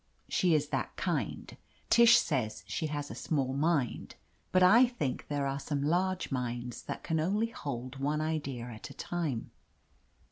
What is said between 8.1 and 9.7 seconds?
idea at a time.